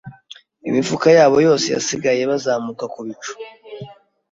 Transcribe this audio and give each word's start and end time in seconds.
imifuka 0.69 1.07
yabo 1.17 1.37
yose 1.47 1.65
yasigaye 1.75 2.21
Bazamuka 2.29 2.85
ku 2.93 2.99
bicu 3.05 3.31